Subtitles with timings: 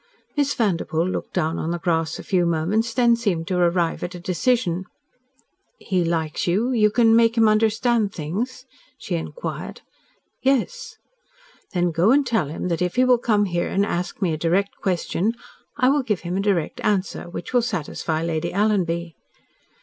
[0.35, 4.01] Miss Vanderpoel looked down on the grass a few moments, and then seemed to arrive
[4.01, 4.85] at a decision.
[5.77, 6.71] "He likes you?
[6.71, 8.65] You can make him understand things?"
[8.97, 9.81] she inquired.
[10.41, 10.97] "Yes."
[11.73, 14.37] "Then go and tell him that if he will come here and ask me a
[14.37, 15.33] direct question,
[15.77, 19.13] I will give him a direct answer which will satisfy Lady Alanby."